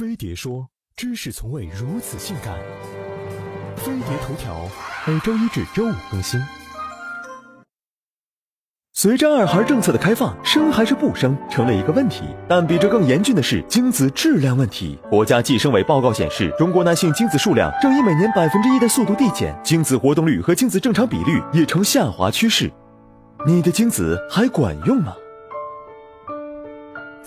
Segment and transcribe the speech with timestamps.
[0.00, 0.66] 飞碟说：
[0.96, 2.54] 知识从未如此性感。
[3.76, 4.66] 飞碟头条
[5.06, 6.40] 每周一至周五更新。
[8.94, 12.22] 随着二孩政策的开放，生还是不生成了一个问题。
[12.48, 14.98] 但比这更严峻的是精子质量问题。
[15.10, 22.72] 国家计生委报告显示，中国男性精子数量正以每年百分之一的速度递减，精子活动率和精子正常比率也呈下滑趋势。
[23.46, 25.12] 你的精子还管用吗？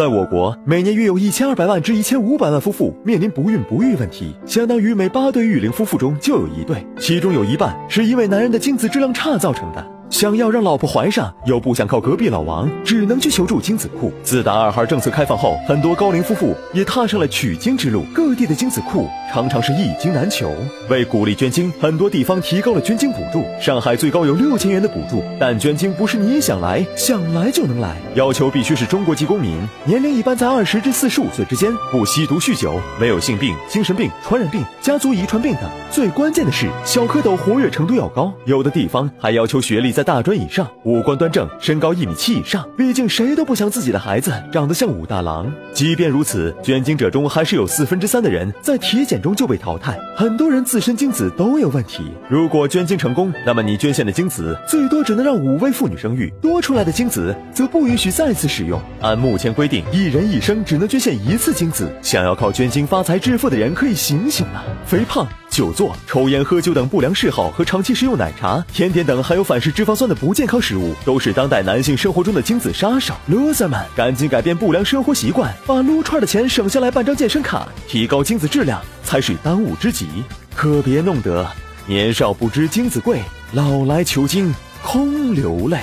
[0.00, 9.99] 在我国，每年约有一千二百万至一千五百万夫妇面临不孕不育问题，相当于每八对育龄夫妇中就有一对，其中有一半是因为男人的精子质量差造成的。
[10.10, 14.12] 想要让老婆怀上，又不想靠隔壁老王，只能去求助精子库。
[14.24, 18.02] 自打二孩政策开放后，很多高龄夫妇也踏上了取精之路。
[18.12, 20.52] 各地的精子库常常是一精难求。
[20.88, 23.44] 为鼓励捐精，很多地方提高了捐精补助。
[23.60, 35.62] 上海最高有六千元的补助，但捐精不是你想来想来就能来，要求必须是中国籍公民，年龄一般在二十至四十五岁之间，不吸毒酗酒，没有性病、精神病、传染病、家族遗传病等。
[35.88, 39.99] 最关键的是，小蝌蚪活跃程度要高，有的地方还要求学历在。
[40.00, 42.66] 在大专以上，五官端正，身高一米七以上。
[42.74, 45.52] 毕竟谁都不想自己的孩子长得像武大郎。
[45.74, 49.98] 即便如此，捐精者中还是有四分之三的人在体检中就被淘汰。
[50.16, 52.02] 很多人自身精子都有问题。
[52.30, 58.80] 如果捐精成功，那么你捐献的精子最多只能让五位妇女生育，多出来的精子则不允许再次使用。
[59.02, 61.92] 按目前规定，一人一生只能捐献一次精子。
[62.00, 64.64] 想要靠捐精发财致富的人可以醒醒了。
[64.86, 65.28] 肥胖。
[65.50, 73.14] 久坐、抽烟、喝酒等不良嗜好和长期食用奶茶、甜点等含有反式脂肪酸的不健康食物，都是当代男性生活中的精子杀手。
[73.28, 80.06] loser 们，赶紧改变不良生活习惯，把撸串的钱省下来办张健身卡，提高精子质量才是当务之急。
[80.54, 81.46] 可别弄得
[81.86, 83.20] 年少不知精子贵，
[83.52, 85.80] 老来求精空流泪。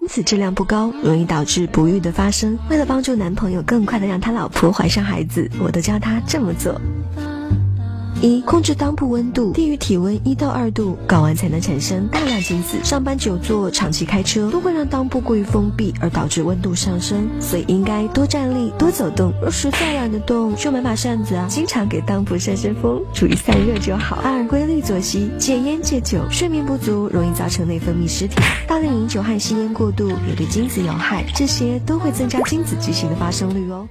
[0.00, 2.58] 精子质量不高，容易导致不育的发生。
[2.68, 6.80] 为了帮助男朋友更快的让他老婆怀上孩子，我都教他这么做。
[8.22, 12.76] 一、控制裆部温度低于体温一到二度，睾丸才能产生大量精子。
[12.84, 19.32] 上班久坐、长期开车都会让裆部过于封闭，而导致温度上升，所以应该多站立、多走动。
[19.40, 24.16] 若实在懒得动，就买把扇子啊，经常给裆部扇扇风，注意散热就好。
[24.22, 28.36] 二、规律作息，戒烟戒酒，睡眠不足容易造成内分泌失调。
[28.68, 33.88] 大量饮酒和吸烟过度也对精子有害，这些都会增加精子畸形的发生率哦。